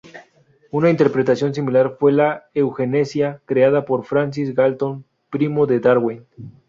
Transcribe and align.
Una 0.71 0.89
interpretación 0.89 1.53
similar 1.53 1.95
fue 1.99 2.11
la 2.11 2.45
eugenesia, 2.55 3.39
creada 3.45 3.85
por 3.85 4.03
Francis 4.03 4.55
Galton, 4.55 5.05
primo 5.29 5.67
de 5.67 5.79
Darwin. 5.79 6.25